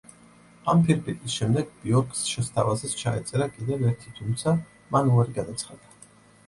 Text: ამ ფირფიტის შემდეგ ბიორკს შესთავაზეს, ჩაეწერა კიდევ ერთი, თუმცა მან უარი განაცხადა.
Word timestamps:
ამ 0.71 0.79
ფირფიტის 0.87 1.35
შემდეგ 1.41 1.69
ბიორკს 1.83 2.23
შესთავაზეს, 2.31 2.97
ჩაეწერა 3.03 3.51
კიდევ 3.59 3.87
ერთი, 3.93 4.19
თუმცა 4.23 4.57
მან 4.97 5.15
უარი 5.17 5.39
განაცხადა. 5.41 6.13